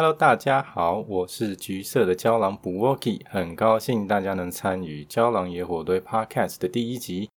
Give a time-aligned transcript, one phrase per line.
[0.00, 7.28] Hello，大家好，我是橘色的胶囊 b u w o k i，很高兴大家能参与《胶囊野火堆》Podcast 的第一集。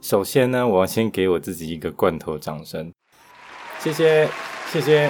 [0.00, 2.92] 首先呢，我要先给我自己一个罐头掌声，
[3.78, 4.28] 谢谢，
[4.72, 5.08] 谢谢。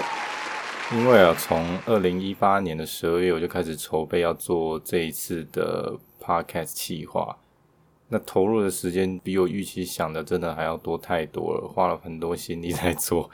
[0.92, 7.38] 因为啊，从二零一八年的十二月我就开始筹备要做这一次的 Podcast 企划。
[8.08, 13.30] 那投入的时间比我预期想的真的还要多太多了，花了很多心力在做。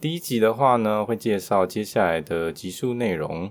[0.00, 3.50] 第一集的话呢，会介绍接下来的集数内容，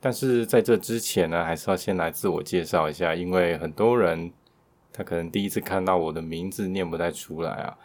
[0.00, 4.32] 但是在这之前呢，还是要先来自我介绍一下，因为很多人
[4.92, 7.76] 他可能第一次看到我的名字念不太出来啊。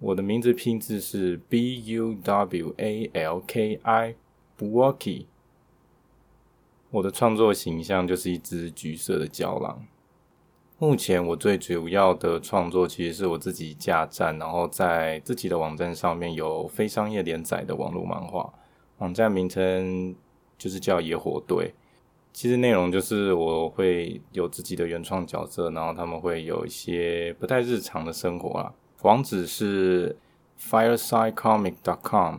[0.00, 5.26] 我的名字拼字是 B U W A L K I，Buwaki。
[6.90, 9.86] 我的创作形象就是一只橘色的胶囊。
[10.82, 18.52] 目前我最主要的创作其实是我自己架站，然后在自己的网站上面有非商业连载的网络漫画，
[18.98, 20.12] 网站名称
[20.58, 21.72] 就是叫野火队。
[22.32, 28.74] 其实内容就是我会有自己的原创角色，然后他们会有一些不太日常的生活啊。
[29.02, 30.16] 网址是
[30.58, 32.38] firesidecomic.com，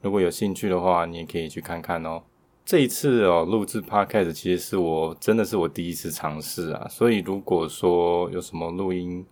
[0.00, 2.22] 如果有兴趣的话，你也可以去看看哦。
[2.64, 9.24] 这一次哦，录制 podcast 其实是我真的是我第一次尝试啊，所以如果说有什么录音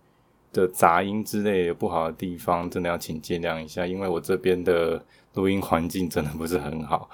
[0.51, 7.09] 的杂音之类的不好的地方，真的要请见谅一下，因为我这边的录音环境真的不是很好。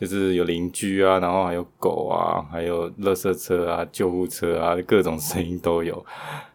[0.00, 6.02] 就是有邻居啊，然后还有狗啊，还有垃圾车啊、救护车啊，各种声音都有。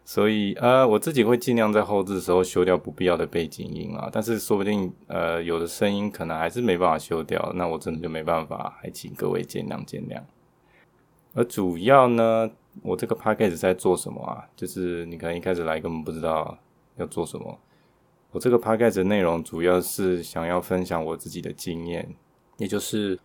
[0.04, 4.10] 所以呃，我自己会尽量在后置的时候修掉不必要的背景音啊。
[4.12, 10.20] 但是说不定呃，有的声音可能还是没办法修掉，那我真的就没办法，还请各位见谅见谅。
[11.36, 12.50] 而主要呢，
[12.82, 14.44] 我这个 p a c k a g e 在做什么啊？
[14.56, 16.58] 就是你可能一开始来根本不知道
[16.98, 17.60] 要做什么。
[18.32, 22.10] 我这个 p a c k a g e 内容主要是想要分享我自己的经验，
[22.58, 23.20] 也就是。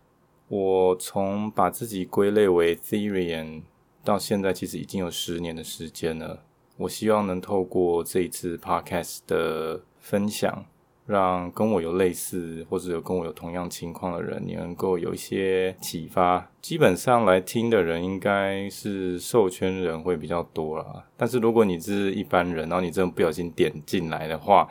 [0.51, 3.63] 我从把自己归类为 Therian
[4.05, 6.43] 到现在，其实已经有十年的时间了。
[6.77, 10.65] 我希望能透过这一次 Podcast 的分享，
[11.07, 16.51] 让跟我有类似或者有跟我有同样情况的人，你能够有一些启发。
[16.61, 21.05] 基本上来听的人应该是授权人会比较多啦。
[21.17, 24.69] 但是如果你是一般人，然后你真的不小心点进来的话，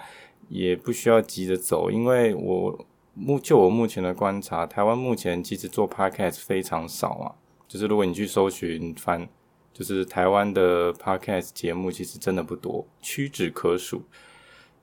[0.49, 2.85] 也不需要急着走，因为我。
[3.19, 7.35] 目就我目前的观察，台湾目前其实做 podcast 非常少啊。
[7.67, 9.27] 就是如果你去搜寻翻，
[9.73, 14.01] 就是台湾的 podcast 节目，其实真的不多，屈指可数。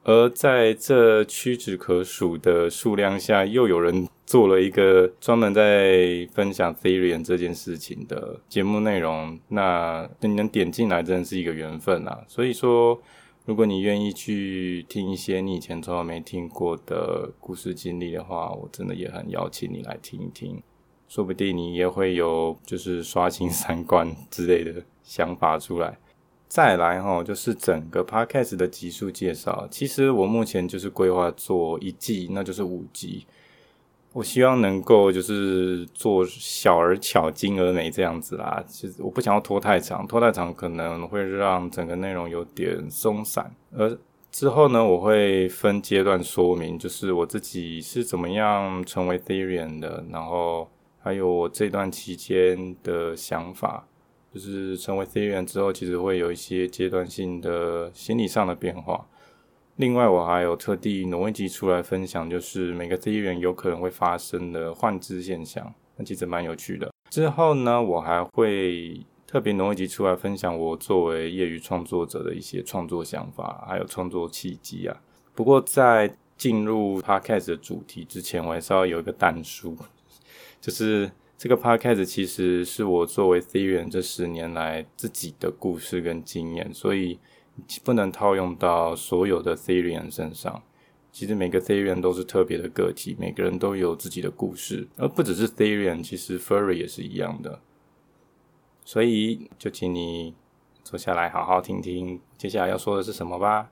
[0.05, 12.25] 而在这屈指可数的数量下，又有人做了一个专门在分享 theory 这件事情的节目内容，那你能点进来，真的是一个缘分啊。
[12.29, 13.01] 所以说。
[13.47, 20.61] 如果你愿意去听一些你以前从来没听过的故事经历的话，我真的也很邀请你来听一听，
[21.09, 25.97] 说不定你也会有就是刷新三观之类的想法出来。
[26.49, 33.27] 再来哈，就是整个 podcast 的集数介绍，其实我目前就是规划做一季，那就是五集。
[34.17, 38.65] 我希望能够就是做小而巧、精而美这样子啦。
[38.67, 43.55] 其实我不想要拖太长，拖太长可能会让整个内容有点松散。
[43.77, 43.95] 而
[44.31, 50.67] 之后呢，我会分阶段说明，就是我自己是怎么样成为 Therian 的，然后
[50.99, 53.87] 还有我这段期间的想法，
[54.33, 59.07] 就是成为 Therian 之后，其实会有一些阶段性的心理上的变化。
[59.77, 66.91] 另外，我还有特地挪一集出来分享，就是每个 T 元有可能会发生的幻肢现象，那其实蛮有趣的。
[67.11, 74.97] 之后呢，我还会特别挪一集出来分享我作为业余创作者的一些创作想法，还有创作契机啊。
[75.35, 79.77] 不过在进入 Podcast 的主题之前，我还是要有一个淡书，
[80.59, 87.19] 就是这个 Podcast 其实是我作为 T 元这十年来自己的故事跟经验，所以。
[87.83, 90.63] 不能套用到所有的 Therian 身上。
[91.13, 97.61] 其实每个 Therian 都是特别的个体，每个人都有自己的故事，而不只是 Therian，其实 Furry 也是一样的。
[98.85, 100.35] 所以就请你
[100.85, 103.71] 坐下来，好好听听接下来要说的是什么吧。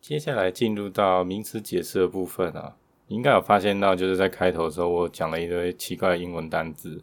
[0.00, 2.76] 接下来进入到名词解释的部分啊，
[3.06, 7.02] 你应该有发现到，就是在开头的时候，我讲了一堆奇怪的英文单字。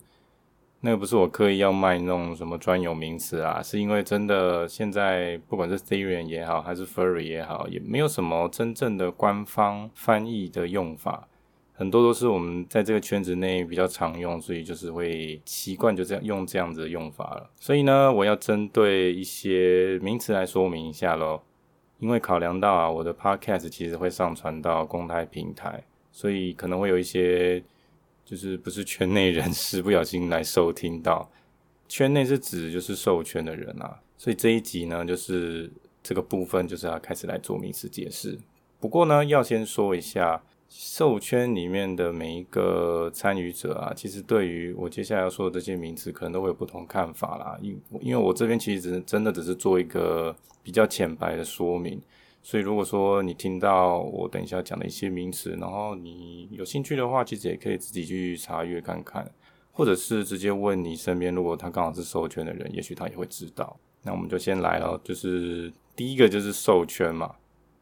[0.81, 11.27] 那个不是我刻意要卖弄什么专有名词啊，是因为真的现在不管是 Therian 也好，还是 Furry 也好，也没有什么真正的官方翻译的用法。
[11.73, 17.49] 很多都是我们在这个圈子内比较常用，所以就是会习惯就这样用这样子的用法了。
[17.59, 21.41] 所以呢，我要针对一些名词来说明一下喽。
[21.99, 27.63] 因为考量到啊，我的 podcast 其实会上传到公开平台，所以可能会有一些
[28.27, 31.31] 就是不是圈内人士不小心来收听到。
[31.87, 35.71] 圈内是指就是授权的人啊，所以这一集呢，就是
[36.03, 38.37] 这个部分就是要开始来做名词解释。
[38.81, 47.57] 不过呢，要先说一下，授圈里面的每一个参与者啊，其实对于我接下来要说的这些名词，可能都会有不同看法啦。
[47.61, 52.01] 因因为我这边其实真的只是做一个比较浅白的说明，
[52.47, 59.29] 所以如果说你听到我等一下讲的一些名词，然后你有兴趣的话，其实也可以自己去查阅看看，
[59.73, 63.77] 或者是直接问你身边，如果他刚好是授权的人，也许他也会知道。
[64.03, 67.35] 那我们就先来了，就是第一个就是授权嘛。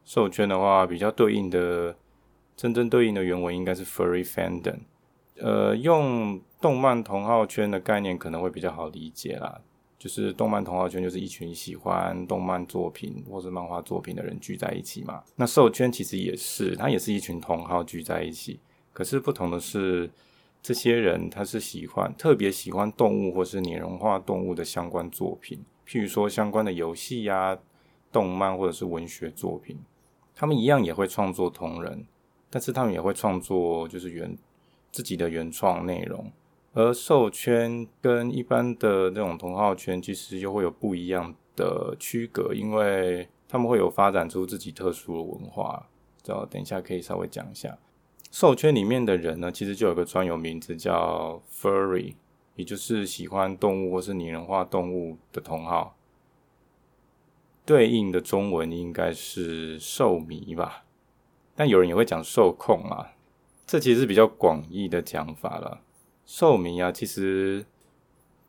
[0.04, 1.94] 授权的话，比较对应的
[2.56, 4.78] 真正对应的原文应该是 furry fandom。
[5.36, 9.60] 呃，用动漫同好圈的概念可能会比较好理解啦。
[9.98, 15.22] 就是动漫同好圈就是一群喜欢动漫作品或者漫画作品的人聚在一起嘛。
[15.36, 18.60] 那兽圈其实也是，它也是一群同好聚在一起。
[18.92, 20.10] 可是不同的是，
[20.62, 27.58] 这些人他是喜欢特别喜欢动物或是拟人化动物的相关作品，譬如说相关的游戏呀、
[28.10, 29.78] 动漫或者是文学作品。
[30.34, 32.06] 他们一样也会创作同人，
[32.50, 34.36] 但是他们也会创作就是原
[34.92, 36.30] 自己的原创内容。
[36.76, 45.88] 而兽圈跟一般的那种同好圈其实又会有不一样的区隔，因为他们会有发展出自己特殊的文化。
[46.22, 47.78] 这等一下可以稍微讲一下。
[48.30, 52.14] 兽圈里面的人呢，其实就有个专有名字叫 furry，
[52.56, 55.96] 也就是喜欢动物或是拟人化动物的同好。
[57.64, 60.84] 对应的中文应该是受迷吧，
[61.54, 63.14] 但有人也会讲受控啊，
[63.66, 65.80] 这其实是比较广义的讲法了。
[66.26, 67.64] 兽迷啊，其实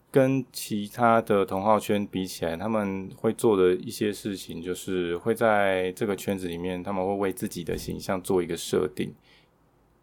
[0.09, 9.13] 跟其他的同好圈比起来，他们会做的一些事情，就是会在这个圈子里面，他们会为自己的形象做一个设定，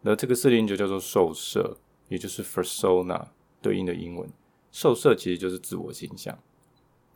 [0.03, 1.77] 而这个设定就叫做受设，
[2.07, 3.25] 也就是 persona
[3.61, 4.29] 对应的英文，
[4.71, 6.37] 受设其实就是自我形象。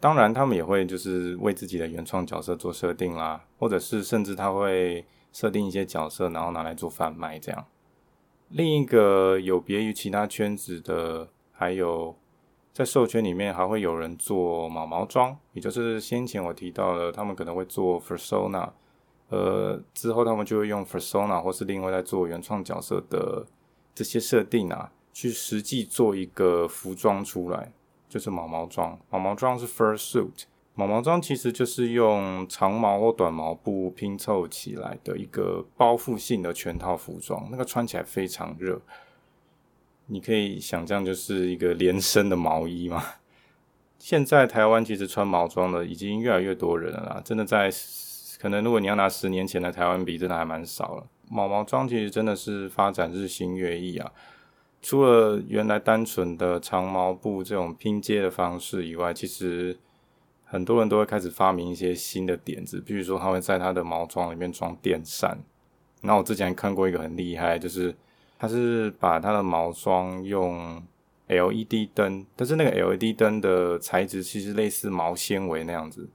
[0.01, 7.65] 当然，他们也会就是为自己的原创角色做设定啦，或者是甚至他会设定一些角色，然后拿来做贩卖这样。
[8.49, 12.15] 另一个有别于其他圈子的，还有
[12.73, 18.69] 在授圈里面还会有人做毛毛装，也就是先前我提到的，他们可能会做 persona，
[19.29, 23.45] 呃，之后他们就会用 persona 或是另外在做原创角色的
[23.93, 27.71] 这些设定啊，去实际做一个服装出来。
[28.09, 30.45] 就是毛毛装，毛毛装是 fur suit。
[30.79, 38.81] 毛毛装其实就是用长毛或短毛布拼凑起来的一个包覆性的全套服装，那个穿起来非常热。
[40.05, 43.03] 你可以想象，就是一个连身的毛衣嘛。
[43.97, 47.69] 现在台湾其实穿毛装的已经越来越多人了啦，真的在
[48.39, 51.05] 可能如果你要拿十年前的台湾比，真的还蛮少了。
[51.29, 54.09] 毛毛装其实真的是发展日新月异啊。
[54.81, 59.77] 除了原来单纯的长毛布这种拼接的方式以外，其实
[60.51, 65.37] 很多人都会开始发明一些新的点子，比如说他会在他的毛装里面装电扇。
[66.01, 67.95] 那我之前看过一个很厉害，就是
[68.39, 70.81] 他是把他的毛装用
[71.27, 76.09] LED 灯，但是那个 LED 灯的材质其实类似毛纤维那样子，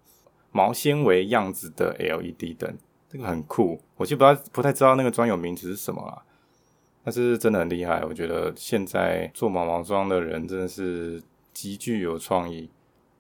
[0.50, 2.76] 毛纤维样子的 LED 灯，
[3.08, 3.80] 这个很酷。
[3.96, 6.20] 我其实不太不太知道那个专有名词是什么啊。
[7.04, 11.22] 但是真的很厉害，我觉得现在做毛毛装的人真的是
[11.52, 12.68] 极具有创意。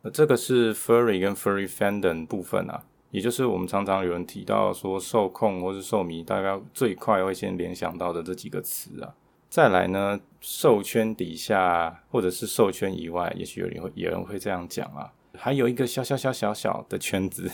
[0.04, 9.14] 那这个是 furry 跟 furry fandom 部分啊，也就是我们常常有人提到说受控或是受迷，大概最快会先联想到的这几个词啊。
[9.48, 17.50] 再来呢，授圈底下或者是授圈以外，也许有人会有人会这样讲啊，还有一个小小小小小的圈子，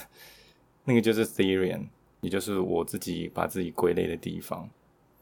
[0.86, 1.86] 那个就是 Therian，
[2.20, 4.68] 也就是我自己把自己归类的地方。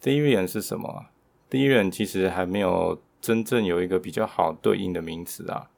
[0.00, 1.06] 第一人是什么？
[1.50, 5.68] 第一人其实还没有真正有一个比较好对应的名词啊。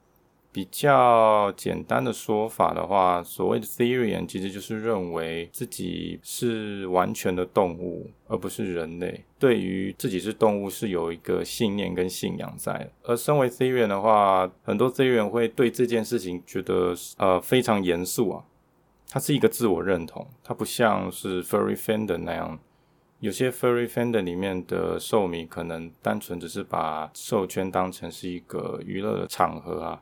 [0.51, 9.23] 比较简单的说法的话，所谓的 theorian 其实就是认为自己是完全的动物，而不是人类。
[9.39, 12.91] 对于自己是动物是有一个信念跟信仰在。
[13.03, 18.43] 而身为 theorian 的话，很多 theorian 会对这件事情觉得呃非常严肃啊。
[19.09, 22.59] 它是一个自我认同，它不像是 Furry Fandom 那样。
[23.19, 30.01] 有些 furry fandom 里面的兽迷可能单纯只是把兽圈当成是一个娱乐的场合啊，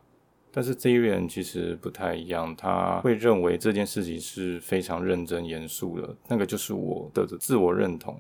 [0.52, 8.20] 但是这一人其实不太一样，他会认为这件事情是非常认真严肃的，那个就是我的自我认同。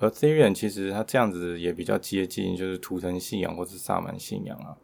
[0.00, 4.76] 而 Therian 其实他这样子也比较接近，就是图腾信仰或是萨满信仰啊。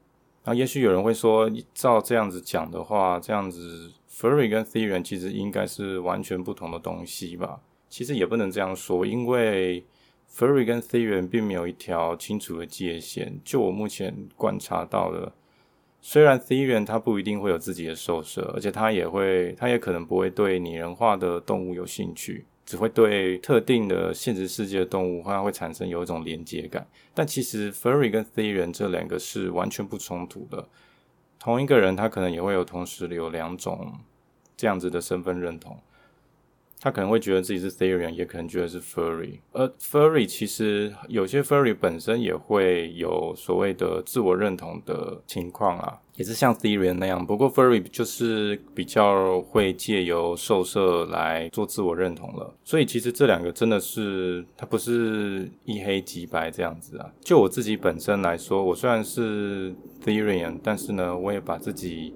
[0.44, 7.60] 那也许有人会说，照这样子讲的话，这样子 Furry 跟 Therian 其实应该是完全不同的东西吧？
[7.88, 9.84] 其实也不能这样说，因为
[10.30, 13.40] Furry 跟 Therian 并没有一条清楚的界限。
[13.44, 15.32] 就我目前观察到的，
[16.06, 22.44] 虽然 Therian 它不一定会有自己的兽舍，而且他也会，他也可能不会对拟人化的动物有兴趣。
[22.66, 26.86] 只会对特定的现实世界的动物，它会产生有一种连接感。
[27.14, 30.68] 但其实 furry 跟 Therian 这两个是完全不冲突的。
[31.38, 33.94] 同一个人，他可能也会有同时有两种
[34.58, 35.78] 这样子的身份认同。
[36.84, 39.38] 他可能会觉得自己是 Theorian，也可能觉得是 Furry。
[39.52, 47.24] 而 Furry 其实有些 Furry 本身也会有所谓的自我认同的情况啊，也是像 Theorian 那样。
[47.24, 52.54] 不过 Furry 就是比较会借由受摄来做自我认同了。
[52.62, 57.10] 所以其实这两个真的是它不是一黑即白这样子啊。
[57.22, 59.74] 就我自己本身来说，我虽然是
[60.04, 62.12] Theorian，但是呢，我也把自己，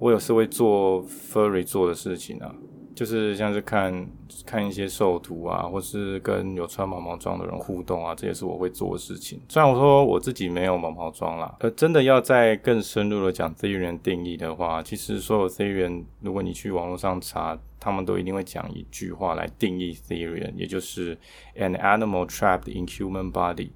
[0.00, 2.52] 我有时会做 Furry 做的事情啊。
[2.94, 4.06] 就是像是看
[4.44, 9.40] 看一些兽图啊，或是跟有穿毛毛装的人互动啊，这也是我会做的事情。
[9.48, 21.18] 虽然我说我自己没有毛毛装啦，而真的要再更深入的讲 theory 定义的话，其实所有 theory 如果你去网络上查，他们都一定会讲一句话来定义 theory 也就是
[21.56, 23.70] an animal trapped in human body，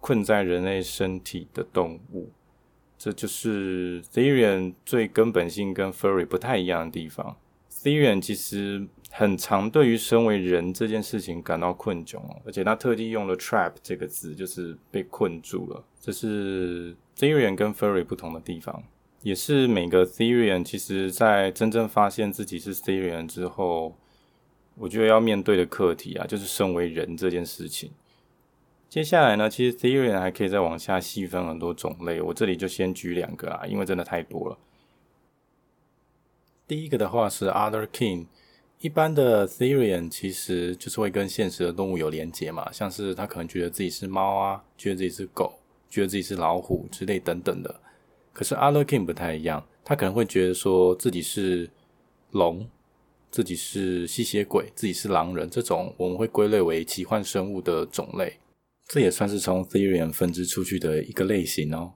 [0.00, 2.30] 困在人类身体的动物。
[2.96, 7.36] 这就是 Theorian 最根本性跟 Furry 不太一样的地方。
[7.84, 15.84] Theorian 其实很常对于身为人这件事情感到困窘，而且他特地用了 trap 这个字，就是被困住了。
[16.00, 18.82] 这是 Theorian 跟 Furry 不同的地方，
[19.20, 23.94] 也是每个 Therian，其实在真正发现自己是 Therian 之后，
[24.76, 27.90] 我觉得要面对的课题啊，就是身为人这件事情。
[28.88, 34.58] 接下来呢，其实 Therian 还可以再往下细分很多种类，我这里就先举两个啊，因为真的太多了。
[36.66, 38.26] 第一个的话是 Other King，
[38.80, 45.58] 一般的 Theorian 其实就是会跟现实的动物有连结嘛，像是他可能觉得自己是猫啊，觉得自己是狗，
[45.90, 47.80] 觉得自己是老虎之类等等的。
[48.32, 51.68] 可是 Other King 不太一样，他可能会觉得说自己是
[52.30, 52.66] 龙，
[53.30, 58.38] 自己是吸血鬼，自己是狼人，这种我们会归类为奇幻生物的种类，
[58.86, 61.92] 这也算是从 Theorian 分支出去的一个类型哦。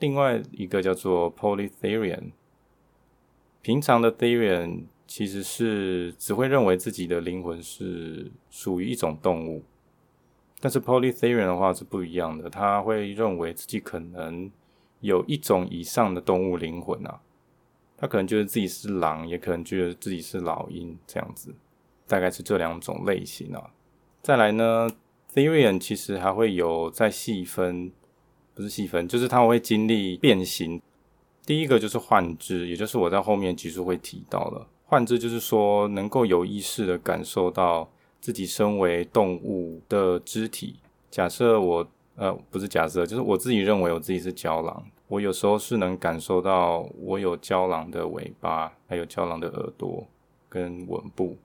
[0.00, 2.32] 另外一个叫做 Polytherian。
[3.62, 9.62] 平常的 Therian 其实是只会认为自己的灵魂是属于一种动物，
[10.58, 14.50] 但是 Polytherian 的话是不一样的，他会认为自己可能
[15.00, 17.20] 有一种以上的动物灵魂啊，
[17.96, 21.54] 他可能觉得自己是狼，也可能觉得自己是老鹰这样子，
[22.08, 23.70] 大概是这两种类型啊。
[24.22, 24.88] 再来呢
[25.32, 27.92] ，Therian 其实还会有再细分，
[28.54, 30.82] 不是细分，就是他会经历变形。
[31.44, 34.64] 第一个就是幻肢，也就是我在后面集数会提到的。
[34.84, 40.76] 幻肢，就是说能够有意识的感受到自己身为动物的肢体。
[41.10, 50.06] 假设我呃不是假设，就是我自己认为我自己是郊狼，我有时候是能感受到我有郊狼的尾巴，还有郊狼的耳朵
[50.48, 51.36] 跟吻部，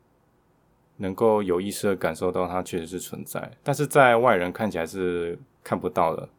[0.97, 6.29] 能够有意识的感受到它确实是存在，但是在外人看起来是看不到的，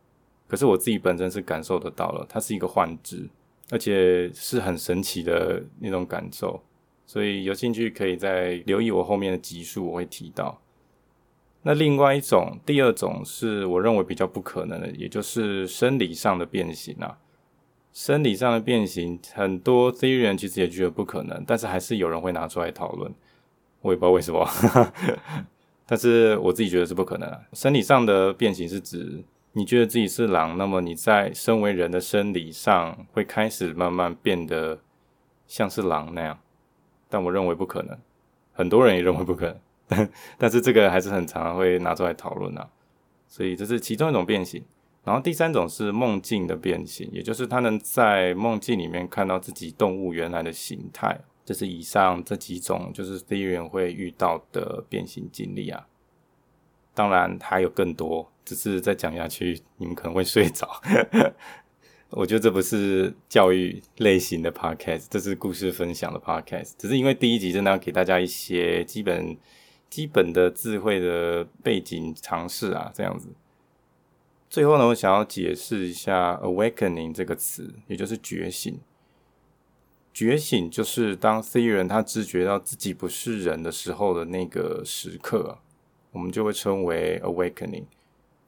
[0.47, 3.29] 可是我自己本身是感受得到了，它是一个幻肢。
[3.71, 6.63] 而且是很神奇的那种感受，
[7.05, 10.61] 所以有兴趣可以再留意我后面的集数，我会提到。
[11.63, 17.19] 那另外一种，第二种是我认为比较不可能的，也就是生理上的变形啊。
[17.93, 23.13] 生理上的变形，很多 theory 其实也觉得不可能，但是还是有人会拿出来讨论。
[23.83, 24.49] 我也不知道为什么，
[25.85, 27.31] 但是我自己觉得是不可能。
[27.53, 29.23] 生理上的变形是指。
[29.53, 34.81] 你觉得自己是狼，那么你在身为人的生理上会开始慢慢变得
[35.47, 36.39] 像是狼那样，
[37.09, 37.99] 但我认为不可能，
[38.53, 42.69] 很多人也认为不可能， 但是这个还是很常会拿出来讨论啊。
[43.27, 44.63] 所以这是其中一种变形。
[45.05, 51.19] 然后第三种是梦境的变形，也就是他能在梦境里面看到自己动物原来的形态。
[51.47, 55.87] 这是以上这几种就是第一人会遇到的变形经历啊。
[56.99, 60.69] 当然还有更多，只是再讲下去你们可能会睡着。
[62.11, 66.73] 我觉得这不是教育类型的 podcast，这是故事分享的 podcast。
[66.77, 69.37] 只是因为第一集真的要给大家一些基本、
[69.89, 73.29] 基本的智慧的背景尝试啊，这样子。
[74.51, 78.81] 最后呢，我想要解释一下 “awakening” 这个词，也就是觉醒。
[80.13, 85.59] 觉醒就是当 C 人他知觉到自己不是人的时候的那个时刻。
[86.13, 87.85] 我们就会称为 awakening。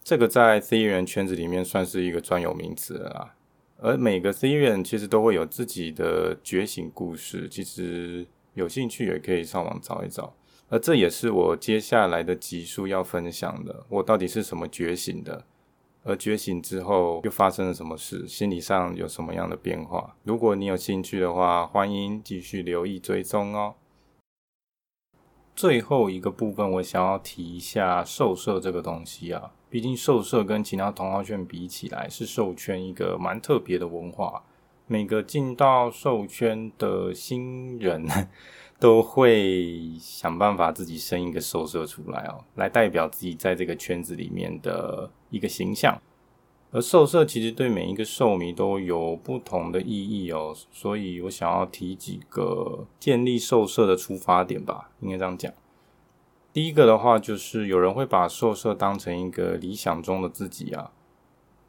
[0.03, 3.35] 这个在 Theory 圈子里面算是一个专有名词了啊。
[3.79, 10.35] 而每个 Theory 其实都会有自己的觉醒故事，其实有兴趣也可以上网找一找。
[10.69, 15.45] 而这也是我接下来的集数要分享的，我到底是什么觉醒的？
[16.03, 18.27] 而觉醒之后又发生了什么事？
[18.27, 20.17] 心理上有什么样的变化？
[20.23, 23.75] 如果你有兴趣的话，欢迎继续留意追踪哦。
[25.61, 29.53] 最后一个部分，我想要提一下兽社这个东西啊。
[29.69, 34.43] 毕竟兽社跟其他同好圈比起来，是兽圈一个蛮特别的文化。
[34.87, 38.09] 每个进到兽圈的新人，
[38.81, 46.01] 都会想办法自己生一个兽社出来哦，来代表自己在这个圈子里面的一个形象。
[46.73, 55.53] 而兽社其实对每一个兽迷都有不同的意义哦，所以我想要提几个建立兽社的出发点吧，应该这样讲。
[56.53, 60.93] 第一个的话，就是有人会把兽社当成一个理想中的自己啊。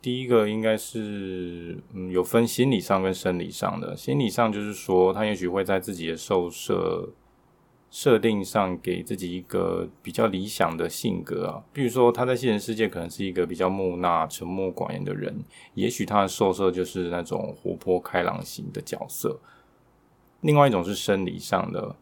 [0.01, 3.95] 第一个应该是，嗯，有分心理上跟生理上的。
[3.95, 7.09] 心理上就是说，他也许会在自己的兽设
[7.91, 11.61] 设定上给自己一个比较理想的性格啊。
[11.71, 15.43] 比如说，他在现实世界可能是一个比较木讷、沉默寡言的人，
[15.73, 19.39] 也许他的兽设就是那种活泼开朗型的角色。
[20.39, 21.95] 另外一种是生理上的，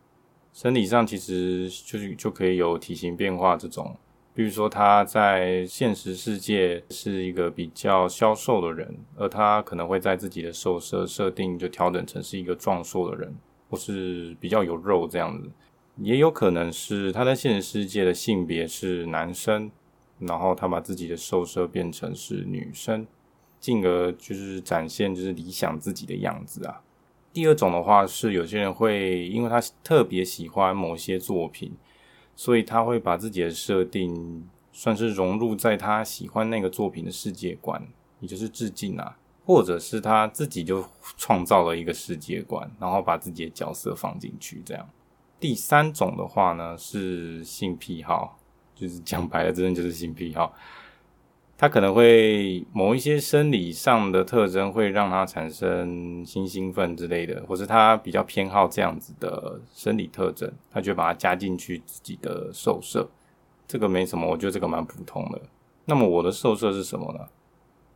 [0.54, 3.98] 生理上其实就是就可以有体型变化这种。
[4.36, 13.36] 比如说，他在现实世界是一个比较消瘦的人，而他可能会在自己的瘦设设定就调整成是一个壮硕的人，
[13.70, 15.50] 或是比较有肉这样子。
[16.02, 19.72] 也有可能是他在现实世界的性别是男生，
[20.20, 23.06] 然后他把自己的瘦设变成是女生，
[23.60, 26.82] 进而就是展现就是理想自己的样子啊。
[27.32, 31.74] 第二种的话是有些人会因为他特别喜欢某些作品。
[32.36, 37.86] 所以他会把自己的设定算是融入在他喜欢那个作品的世界观，
[38.22, 40.86] 也就是致敬啊，或者是他自己就
[41.18, 44.62] 创造了一个世界观，然后把自己的角色放进去。
[44.66, 44.90] 这样，
[45.40, 48.38] 第三种的话呢是性癖好，
[48.76, 50.54] 就是讲白了，真的就是性癖好。
[51.58, 63.10] 他可能会某一些生理上的特征会让他产生性兴奋之类的，或是他比较偏好这样子的生理特征，他就把它加进去自己的兽设。
[63.68, 65.42] 这个没什么，我觉得这个蛮普通的。
[65.84, 67.28] 那么我的兽设是什么呢？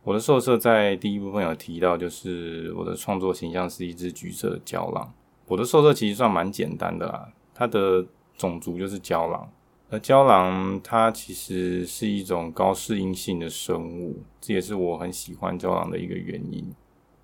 [0.02, 5.10] 我的兽设在第一部分有提到，就是我的创作形象是一只橘色的郊狼。
[5.46, 8.04] 我的兽设其实算蛮简单的啦，它的
[8.36, 9.48] 种族就是郊狼。
[9.90, 16.66] 而郊狼它其实是一种高适应性的生物，这也是我很喜欢郊狼的一个原因。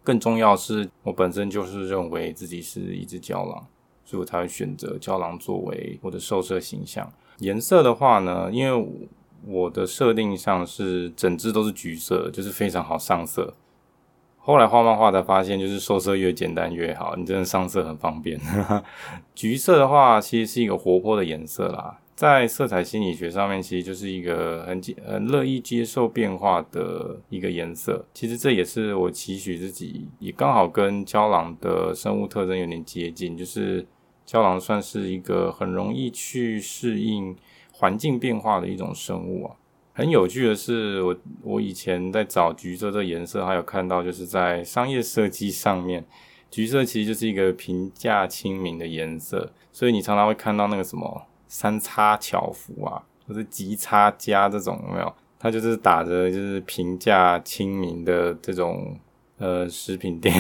[0.05, 3.67] 更重要是我本身就是认为自己是一只胶囊，
[4.05, 7.13] 所以我才会选择胶囊作为我的兽设形象。
[7.39, 8.89] 颜色的话呢，因为
[9.47, 13.55] 我的设定上是整只都是橘色，就是非常好上色。
[14.43, 18.41] 后来画漫画才发现，就是兽色越简单越好，你真的上色很方便。
[19.35, 22.01] 橘色的话，其实是一个活泼的颜色啦。
[22.17, 28.05] 在色彩心理学上面，其实就是一个很很乐意接受变化的一个颜色。
[28.13, 33.37] 其实这也是我期许自己，也刚好跟胶囊的生物特征有点接近。
[33.37, 33.87] 就是
[34.27, 37.35] 胶囊算是一个很容易去适应
[37.73, 39.57] 环境变化的一种生物啊。
[39.93, 46.05] 很有趣的是，我我以前在找橘色这颜色，还有看到就是在商业设计上面，
[46.51, 51.27] 橘色其实就是一个平价亲民的颜色，所以你常常会看到那个什么。
[51.53, 55.13] 三叉巧福啊，或是极差加这种有没有？
[55.37, 58.97] 它就是打着就是平价亲民的这种
[59.39, 60.33] 呃食品店，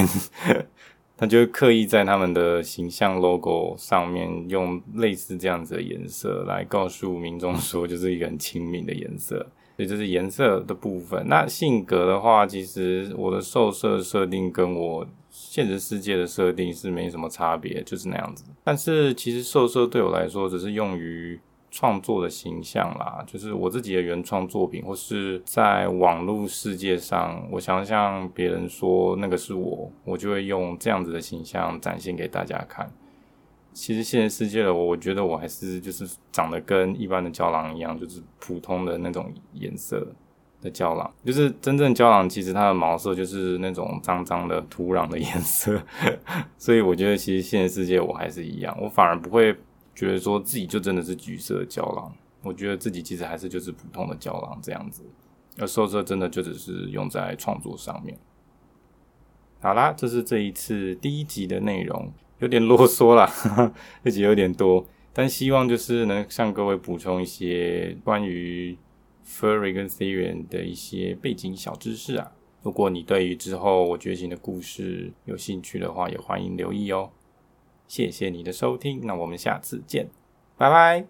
[1.21, 9.47] 他就会刻意在他们的形象 logo 上面用类似这样子的颜色来告诉民众说，就是一个很亲民的颜色。
[9.77, 11.27] 所以这是颜色的部分。
[11.29, 15.07] 那性格的话，其实我的受色设定跟我。
[15.33, 18.43] 现实世界的设定是没什么差别，就是那样子。
[18.65, 21.39] 但是其实兽色对我来说，只是用于
[21.71, 32.91] 创作的形象啦，就是我自己的原创作品，或是在网络世界上，我想向别人说那个是我，我就会用这样子的形象展现给大家看。
[33.73, 40.07] 其实现实世界的我，我觉得我还是就是长得跟一般的胶囊一样，就是普通的那种颜色。
[40.63, 45.81] 的胶囊就是真正胶囊，其实它的毛色就是那种脏脏的土壤的颜色，
[46.59, 49.57] 所以我觉得其实现实世界我还是一样，我反而不会
[49.95, 55.03] 觉得说自己就真的是橘色胶囊，我觉得自己其实还是就是普通的胶囊这样子。
[55.59, 58.17] 而受色真的就只是用在创作上面。
[59.61, 63.31] 好啦，这是这一次第一集的内容，有点啰嗦啦，
[64.03, 68.79] 这集有点多，但希望就是能向各位补充一些关于
[69.27, 72.33] furry 跟 t h e r i a n 的一些背景小知识啊。
[72.63, 77.11] 如果你对于之后我觉醒的故事有兴趣的话，也欢迎留意哦、
[77.91, 80.09] 谢谢你的收听那我们下次见
[80.57, 81.09] 拜拜。